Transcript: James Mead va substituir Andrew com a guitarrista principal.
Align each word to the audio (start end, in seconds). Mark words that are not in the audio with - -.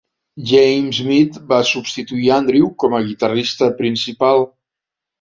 James 0.51 1.01
Mead 1.09 1.37
va 1.51 1.59
substituir 1.73 2.33
Andrew 2.39 2.73
com 2.85 2.99
a 2.99 3.05
guitarrista 3.13 3.73
principal. 3.85 4.47